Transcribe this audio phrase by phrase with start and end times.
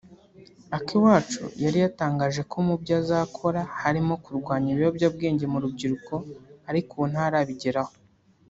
[0.77, 6.13] Akiwacu yari yatangaje ko mu byo azakora harimo kurwanya ibiyobyabwenge mu rubyiruko
[6.69, 7.93] ariko ubu ntarabigeraho